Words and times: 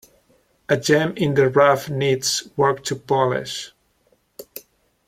A 0.67 0.77
gem 0.77 1.13
in 1.15 1.35
the 1.35 1.49
rough 1.51 1.87
needs 1.87 2.49
work 2.57 2.83
to 2.85 2.95
polish. 2.95 3.71